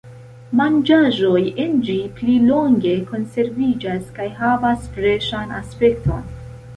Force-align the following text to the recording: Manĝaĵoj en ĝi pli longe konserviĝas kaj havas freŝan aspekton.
Manĝaĵoj 0.59 1.41
en 1.65 1.75
ĝi 1.89 1.97
pli 2.19 2.37
longe 2.45 2.93
konserviĝas 3.11 4.07
kaj 4.15 4.25
havas 4.39 4.89
freŝan 4.97 5.55
aspekton. 5.63 6.25